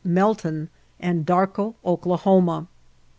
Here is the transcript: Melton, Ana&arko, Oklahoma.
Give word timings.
Melton, 0.03 0.71
Ana&arko, 0.99 1.75
Oklahoma. 1.85 2.67